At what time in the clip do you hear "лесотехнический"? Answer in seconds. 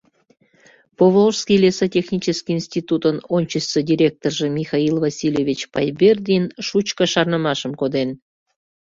1.63-2.53